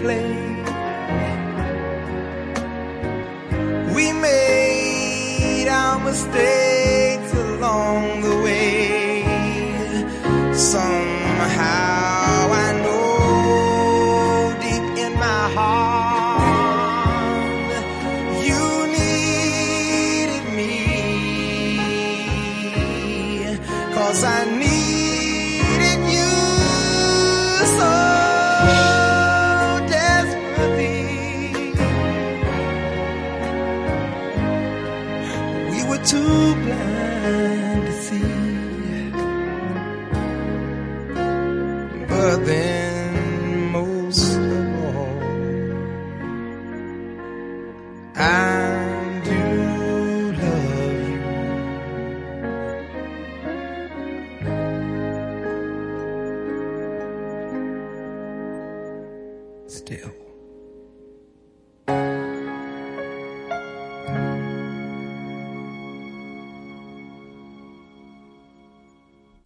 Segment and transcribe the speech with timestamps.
[0.00, 0.49] place.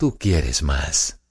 [0.05, 1.24] tú quieres más.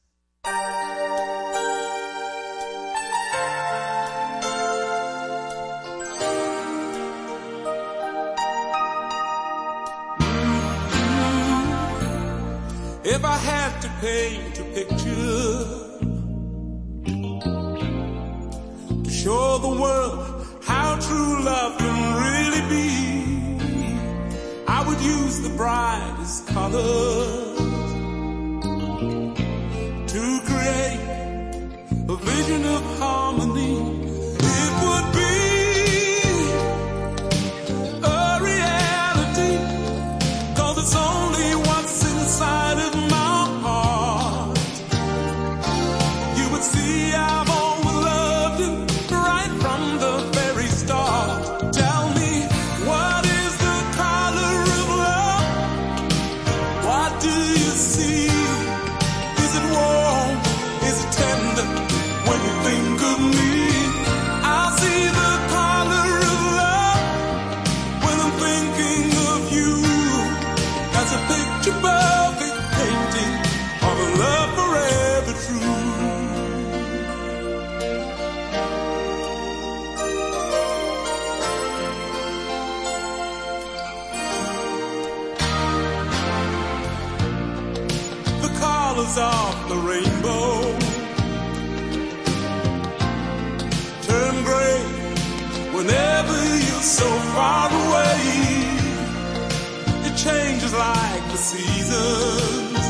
[100.74, 102.86] like the seasons.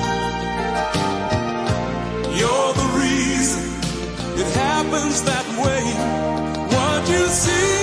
[2.40, 3.64] You're the reason
[4.42, 5.84] it happens that way.
[6.76, 7.83] What you see.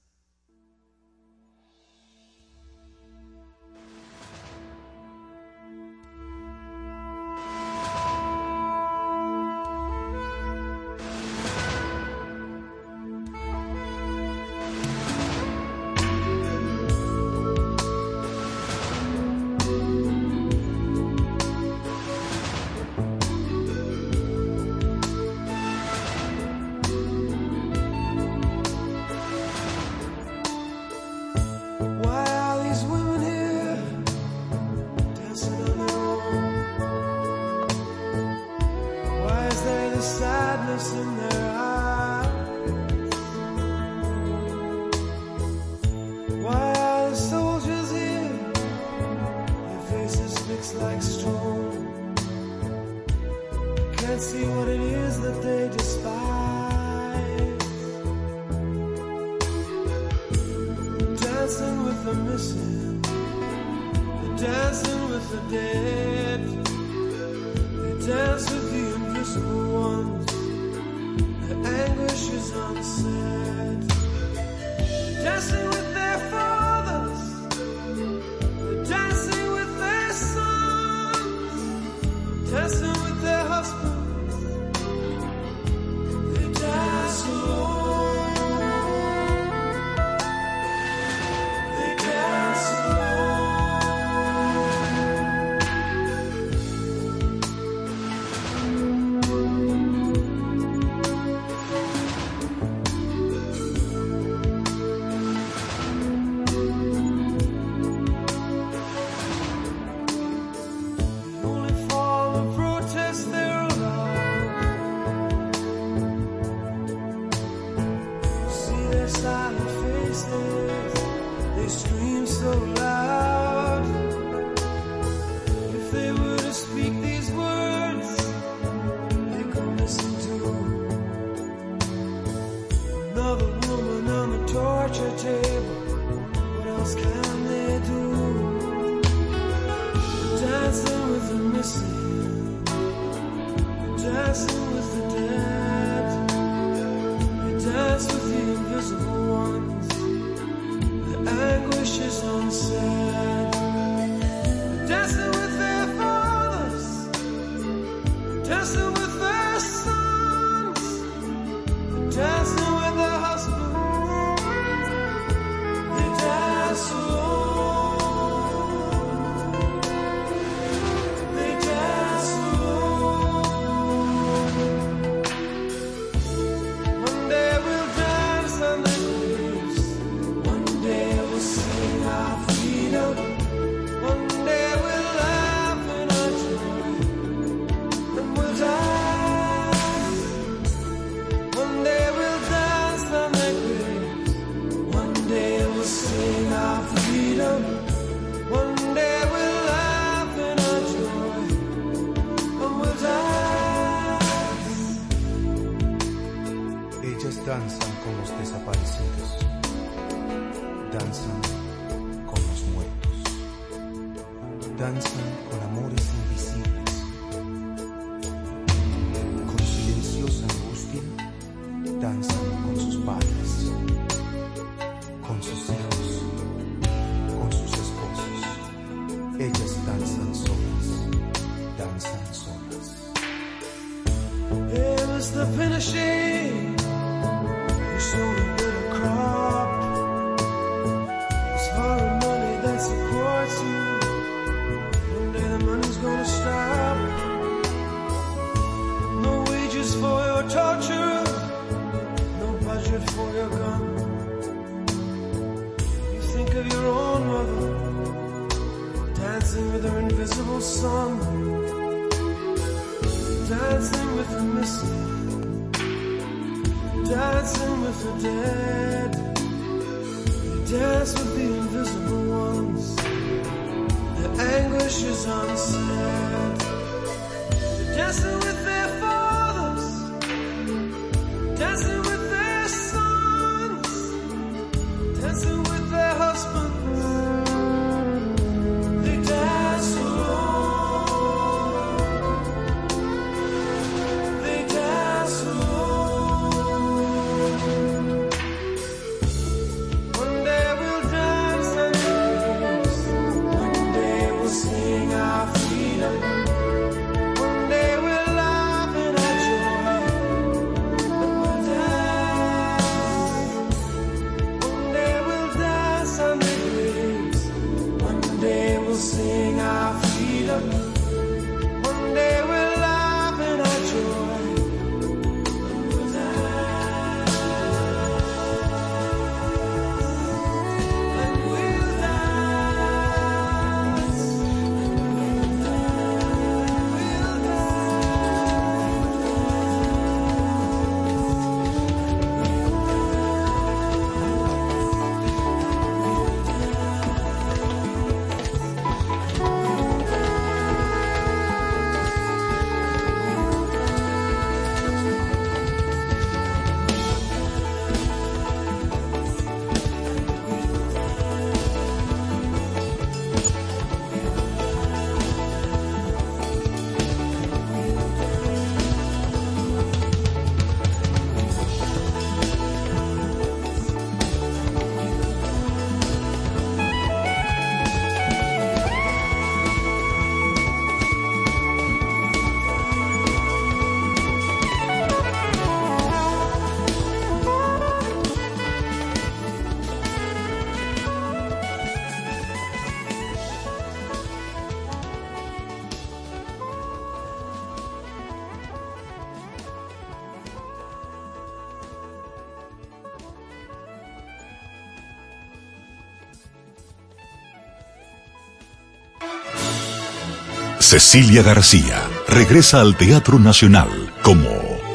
[410.91, 414.49] Cecilia García regresa al Teatro Nacional como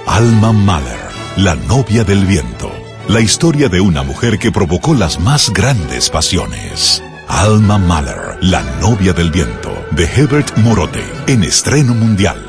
[0.06, 1.00] Alma Mahler,
[1.38, 2.70] la novia del viento.
[3.08, 7.02] La historia de una mujer que provocó las más grandes pasiones.
[7.28, 12.44] Alma Mahler, la novia del viento, de Herbert Morote, en estreno mundial.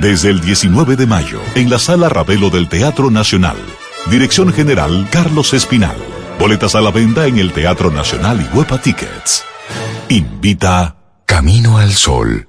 [0.00, 3.56] Desde el 19 de mayo, en la Sala Ravelo del Teatro Nacional.
[4.10, 5.96] Dirección General Carlos Espinal.
[6.40, 9.44] Boletas a la venta en el Teatro Nacional y Huepa Tickets.
[10.08, 12.48] Invita Camino al Sol.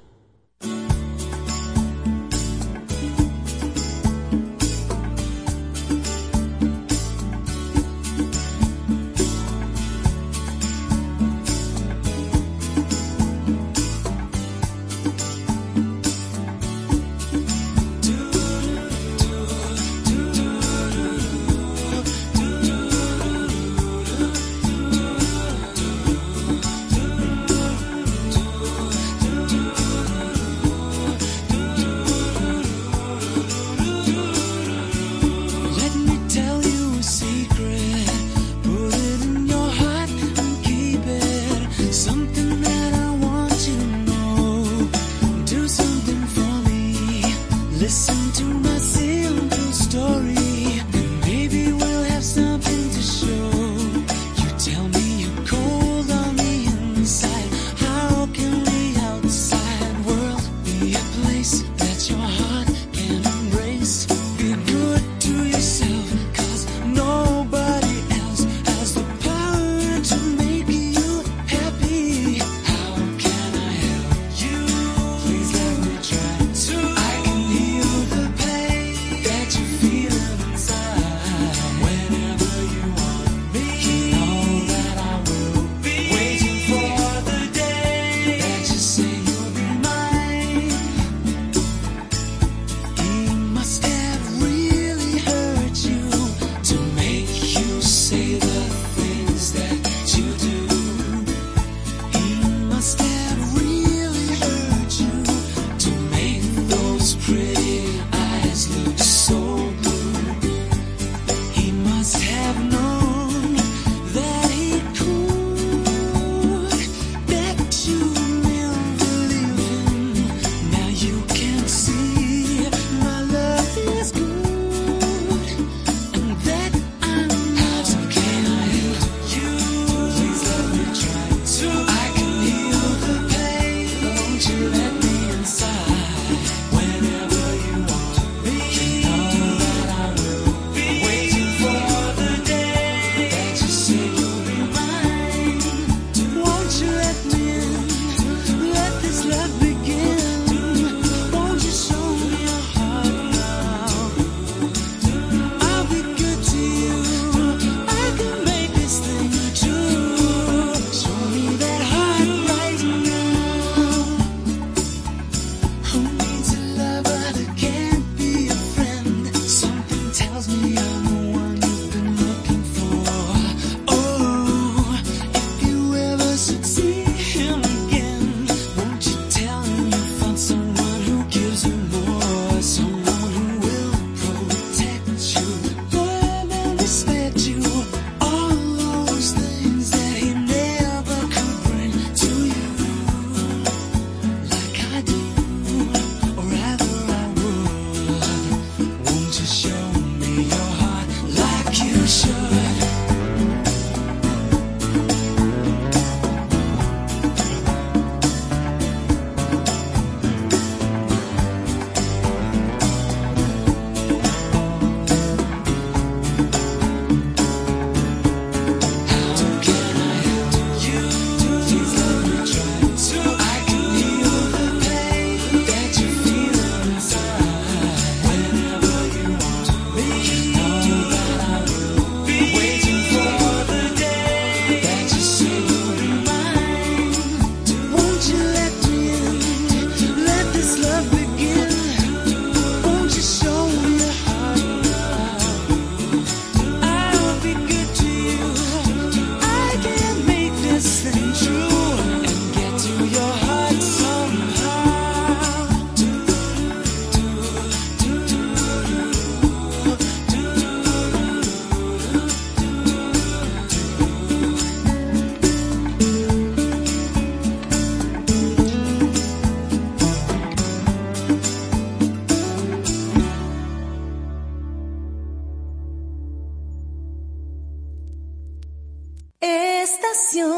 [279.45, 280.49] Estación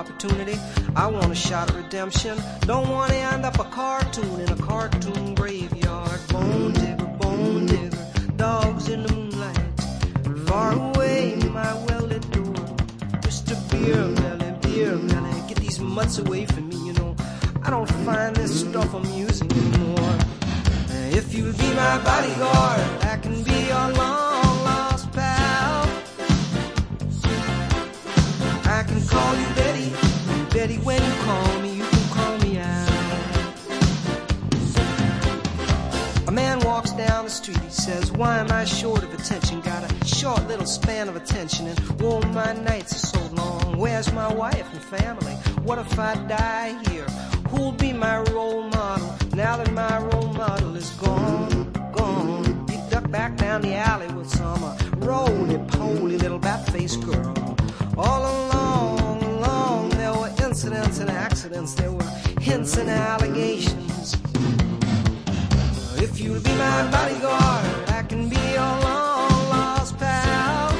[0.00, 0.58] opportunity.
[0.96, 2.38] I want a shot at redemption.
[2.62, 6.20] Don't want to end up a cartoon in a cartoon graveyard.
[6.28, 9.58] Bone digger, bone digger, dogs in the moonlight.
[10.48, 12.64] Far away, my well-lit door.
[13.26, 13.54] Mr.
[13.70, 17.14] Beer Melly, Beer Melly, get these mutts away from me, you know.
[17.62, 20.18] I don't find this stuff amusing anymore.
[21.18, 24.29] If you'll be my bodyguard, I can be your long
[31.30, 32.88] call me, you can call me out.
[36.26, 39.60] A man walks down the street, he says, Why am I short of attention?
[39.60, 43.78] Got a short little span of attention, and oh, my nights are so long.
[43.78, 45.34] Where's my wife and family?
[45.66, 47.08] What if I die here?
[47.50, 51.72] Who'll be my role model now that my role model is gone?
[51.92, 52.66] Gone.
[52.70, 57.34] You duck back down the alley with some uh, roly-poly little bat-faced girl.
[57.96, 58.99] All were
[60.50, 61.74] incidents and accidents.
[61.74, 62.10] There were
[62.40, 64.14] hints and allegations.
[65.96, 70.72] If you'll be my bodyguard, I can be your long lost pal.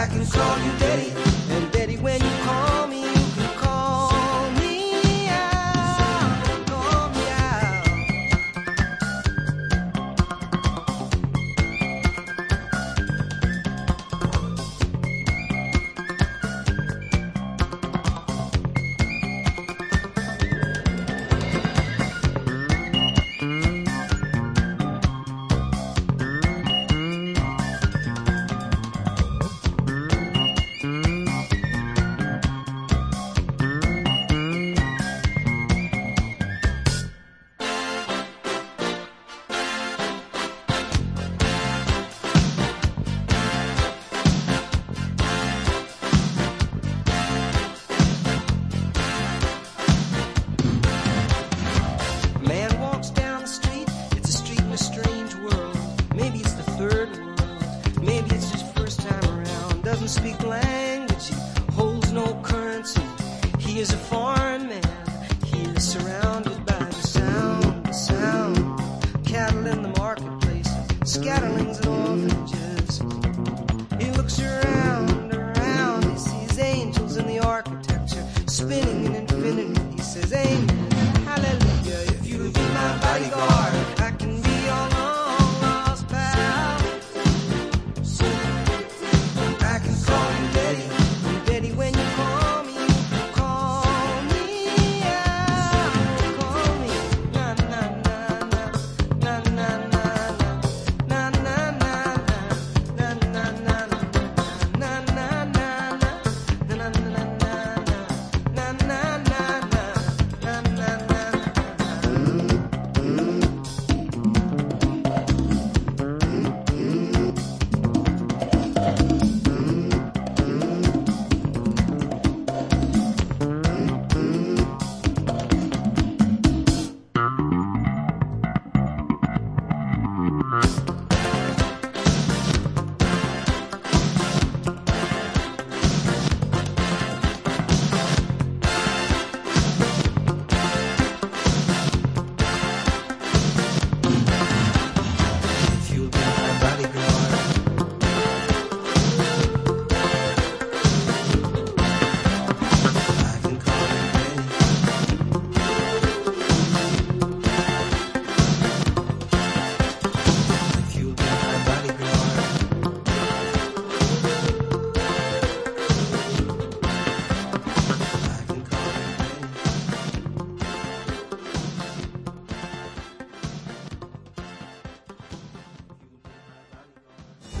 [0.00, 0.85] I can call you Betty,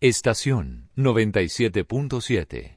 [0.00, 2.76] Estación 97.7.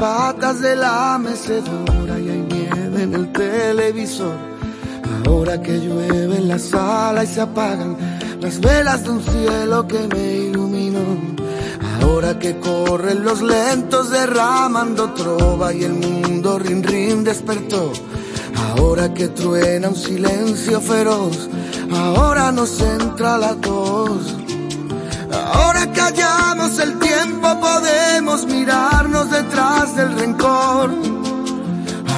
[0.00, 4.34] Patas de la mecedora y hay nieve en el televisor.
[5.26, 7.98] Ahora que llueve en la sala y se apagan
[8.40, 11.04] las velas de un cielo que me iluminó.
[12.00, 17.92] Ahora que corren los lentos derramando trova y el mundo rin rin despertó.
[18.70, 21.50] Ahora que truena un silencio feroz,
[21.92, 24.39] ahora nos entra la tos.
[25.52, 30.90] Ahora que hallamos el tiempo podemos mirarnos detrás del rencor.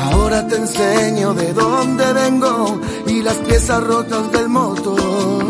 [0.04, 5.44] Ahora te enseño de dónde vengo y las piezas rotas del motor.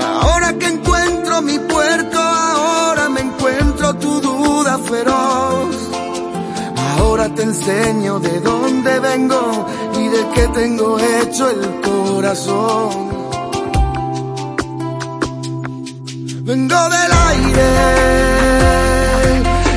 [0.00, 5.76] Ahora que encuentro mi puerto, ahora me encuentro tu duda feroz.
[6.98, 9.66] Ahora te enseño de dónde vengo
[10.00, 13.15] y de qué tengo hecho el corazón.
[16.46, 17.68] Vengo del aire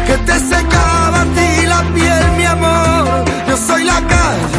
[0.06, 3.26] que te secaba a ti la piel, mi amor.
[3.48, 4.59] Yo soy la calle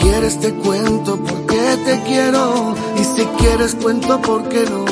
[0.00, 4.87] Quieres te cuento por qué te quiero y si quieres cuento por qué no.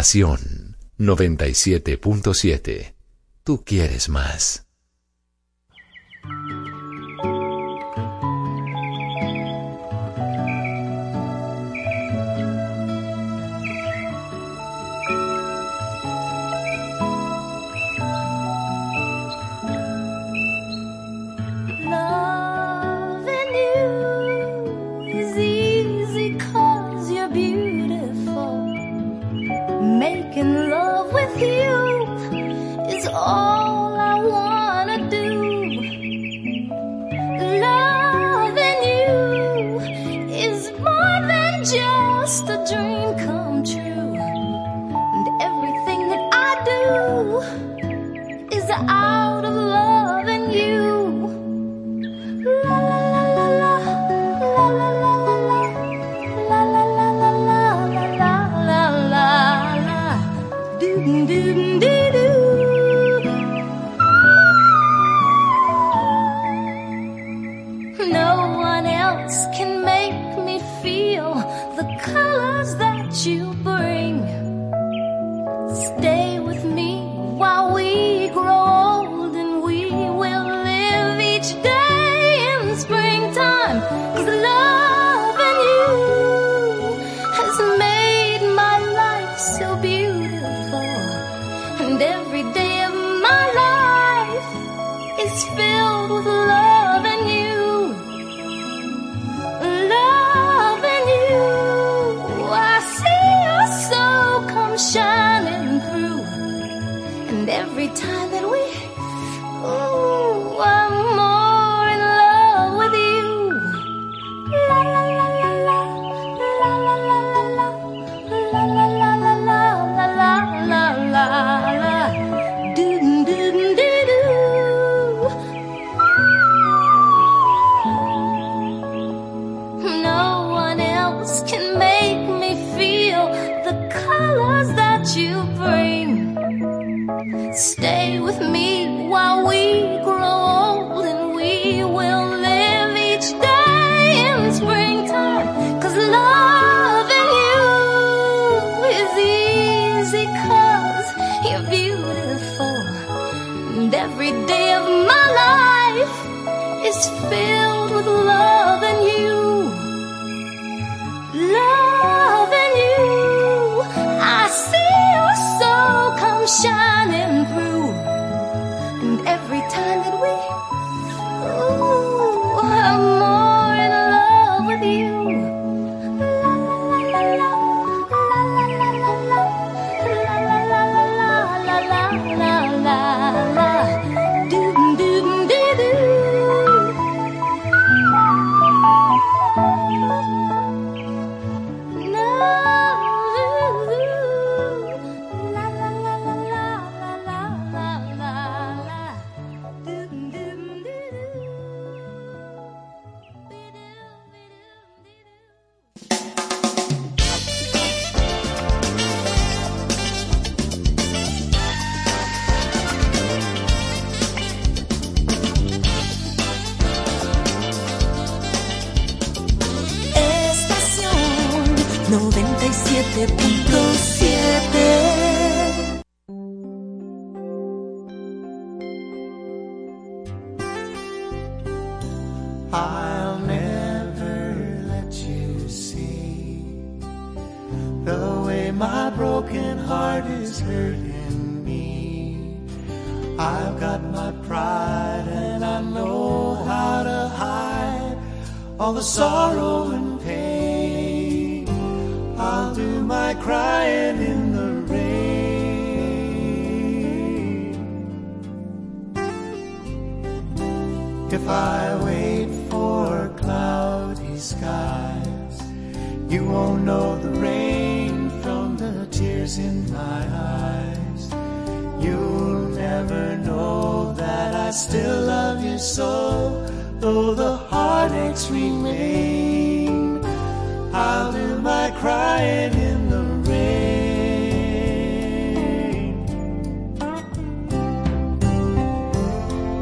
[0.00, 2.94] Estación 97.7.
[3.44, 4.69] Tú quieres más.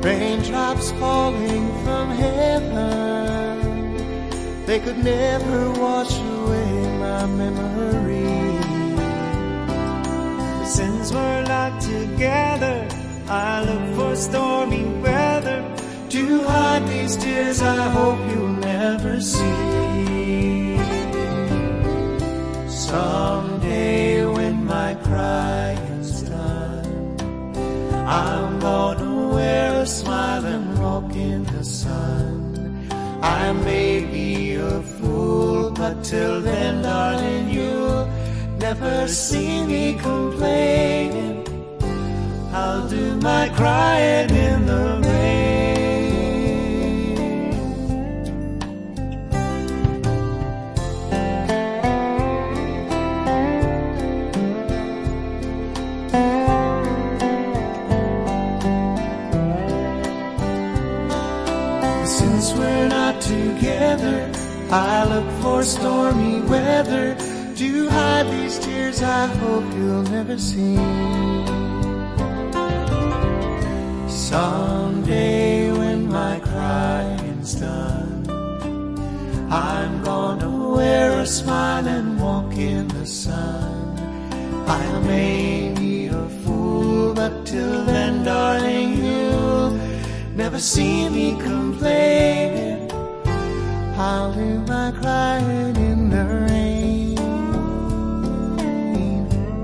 [0.08, 3.58] Raindrops falling from heaven,
[4.64, 8.56] they could never wash away my memory.
[10.64, 12.88] Since we're not together,
[13.28, 15.60] I look for stormy weather
[16.08, 20.78] to hide these tears I hope you'll never see.
[22.66, 27.16] Someday when my crying's done,
[28.06, 29.07] I'm gonna
[29.38, 32.34] wear a smile and walk in the sun.
[33.40, 38.06] I may be a fool, but till then, darling, you'll
[38.66, 41.36] never see me complaining.
[42.52, 45.07] I'll do my crying in the
[64.70, 67.16] I look for stormy weather
[67.56, 70.76] to hide these tears I hope you'll never see.
[74.06, 78.28] Someday when my crying's done,
[79.50, 83.96] I'm gonna wear a smile and walk in the sun.
[84.68, 89.70] I may be a fool, but till then, darling, you'll
[90.36, 92.77] never see me complaining.
[94.00, 97.18] I'll do my crying in the rain.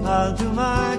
[0.04, 0.98] I'll do my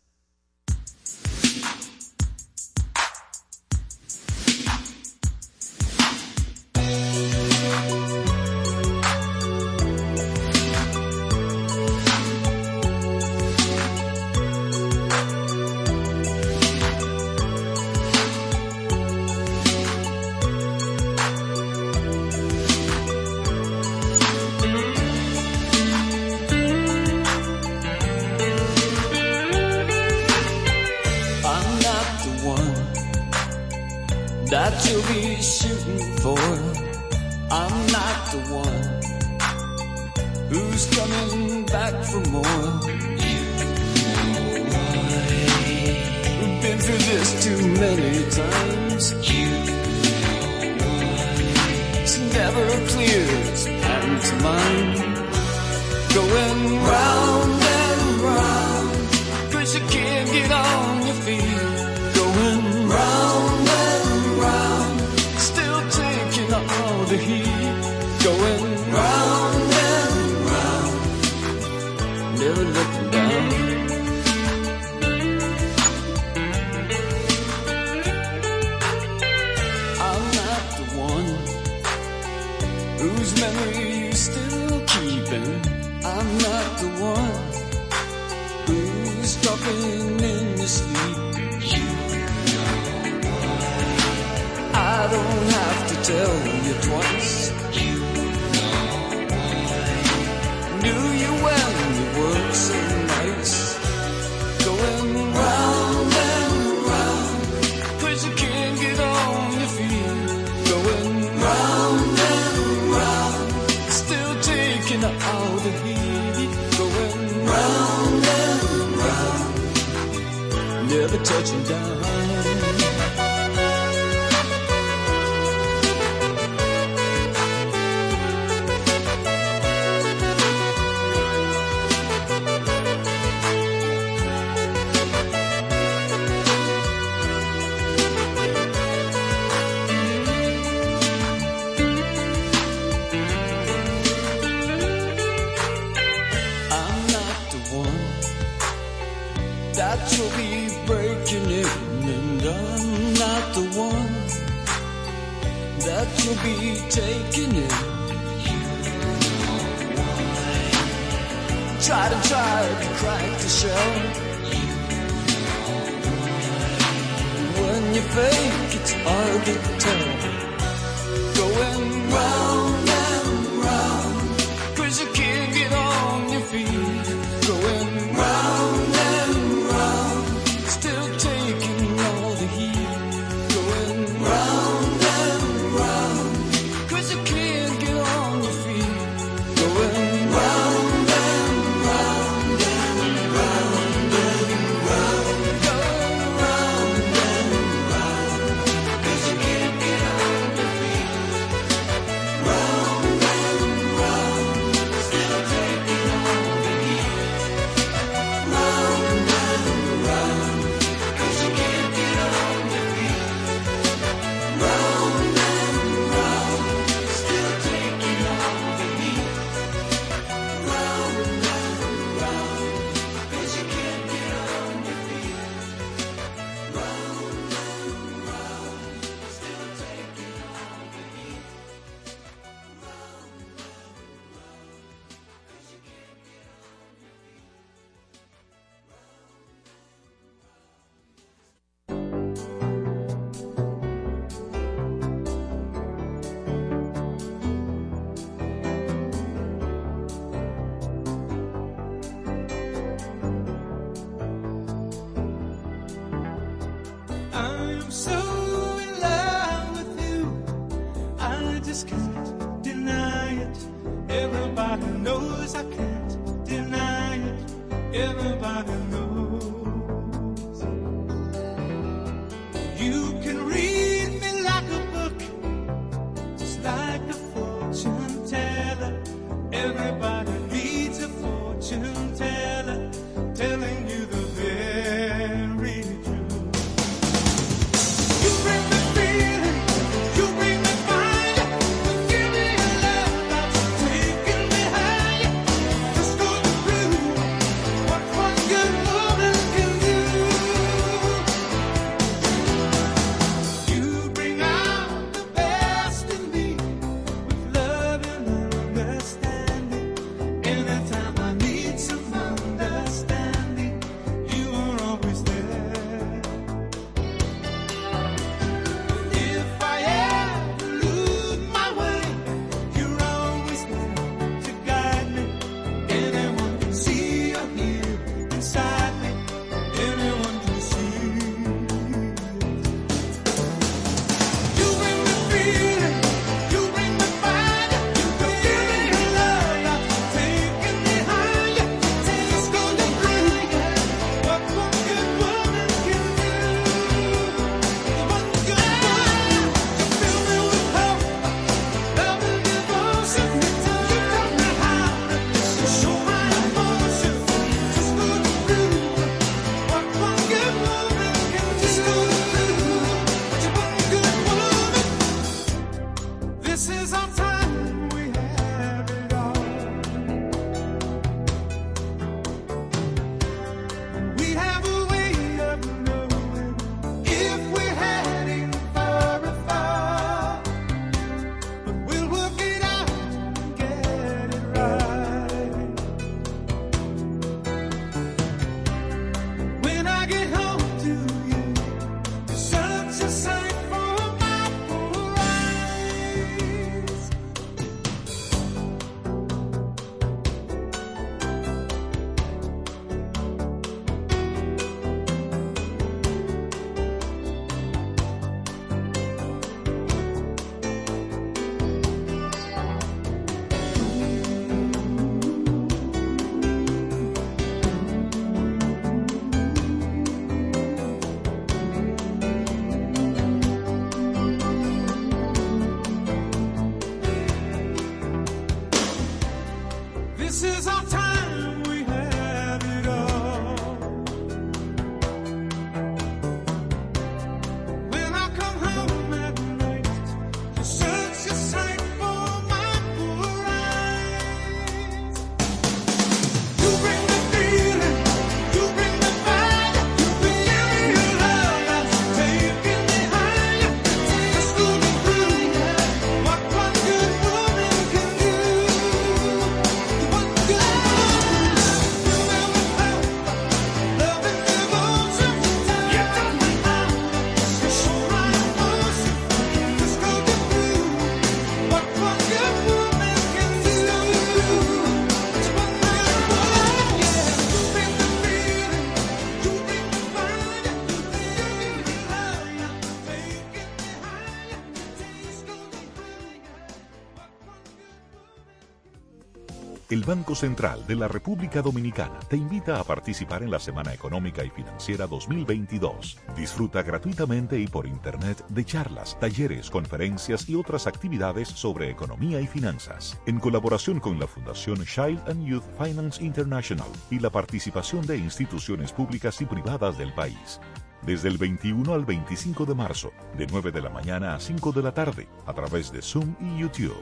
[490.11, 494.49] Banco Central de la República Dominicana te invita a participar en la Semana Económica y
[494.49, 496.17] Financiera 2022.
[496.35, 502.47] Disfruta gratuitamente y por Internet de charlas, talleres, conferencias y otras actividades sobre economía y
[502.47, 508.17] finanzas, en colaboración con la Fundación Child and Youth Finance International y la participación de
[508.17, 510.59] instituciones públicas y privadas del país
[511.03, 514.83] desde el 21 al 25 de marzo, de 9 de la mañana a 5 de
[514.83, 517.01] la tarde, a través de Zoom y YouTube.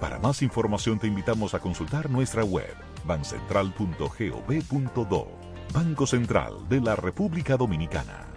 [0.00, 2.74] Para más información te invitamos a consultar nuestra web
[3.04, 5.28] bancentral.gov.do.
[5.72, 8.29] Banco Central de la República Dominicana.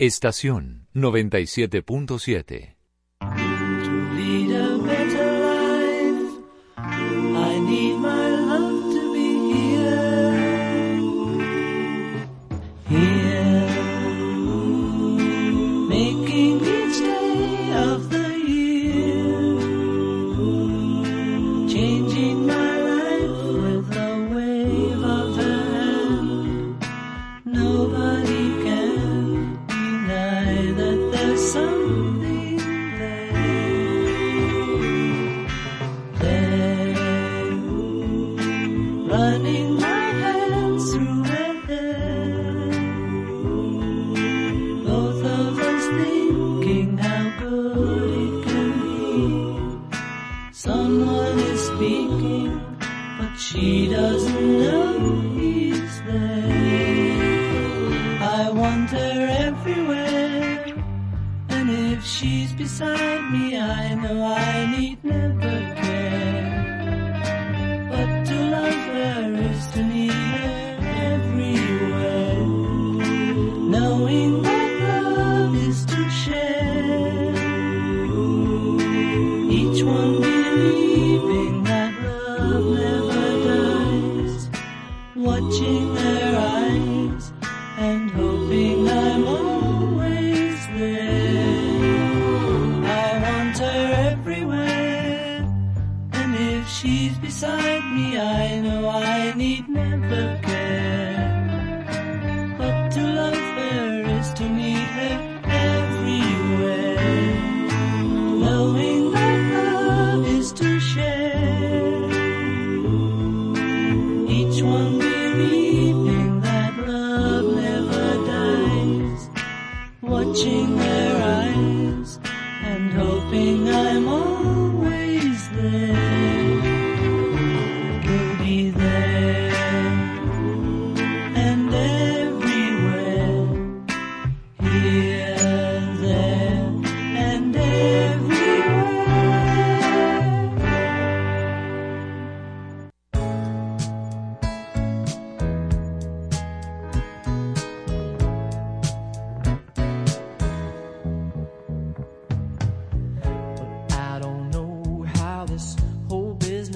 [0.00, 2.77] Estación 97.7.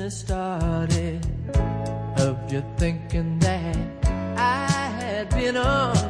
[0.02, 1.20] business started.
[2.18, 3.76] of you thinking that
[4.36, 4.66] I
[4.98, 6.01] had been on.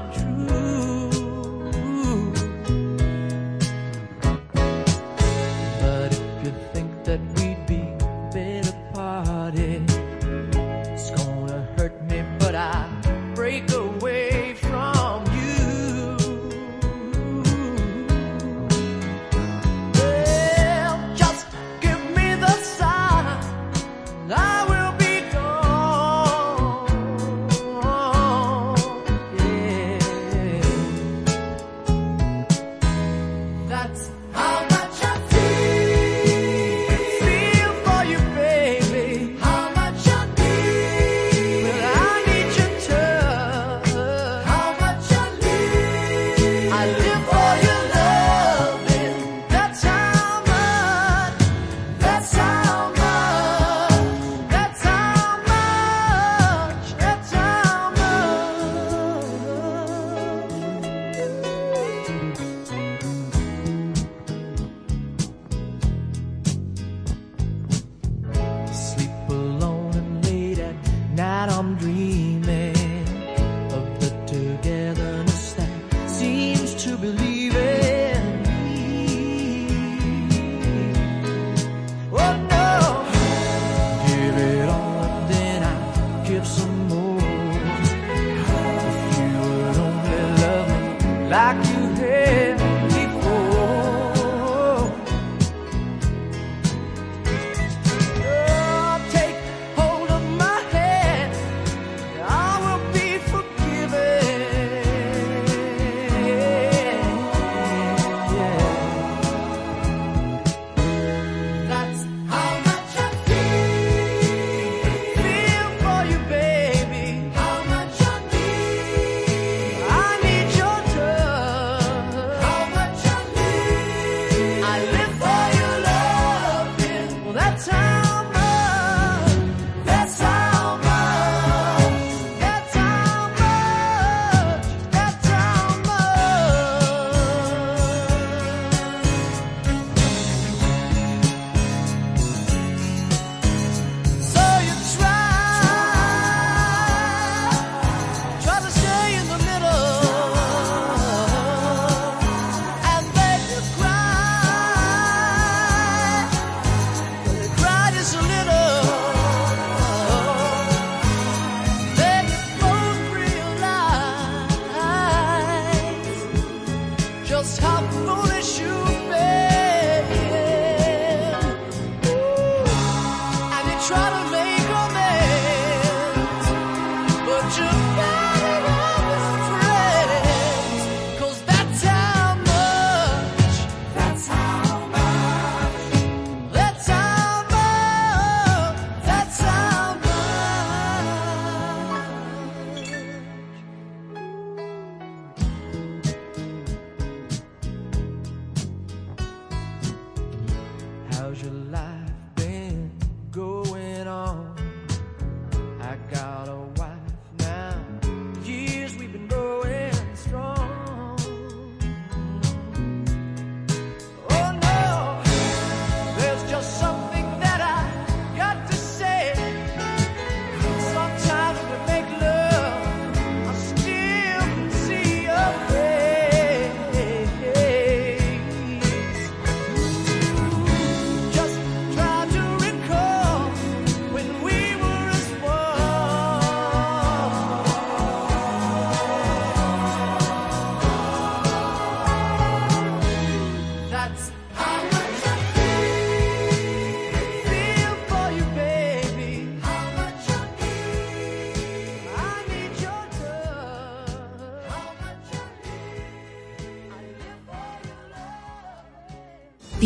[173.88, 174.21] try to